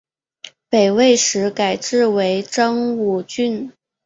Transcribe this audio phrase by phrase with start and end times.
[0.67, 3.71] 北魏时改置为章武郡。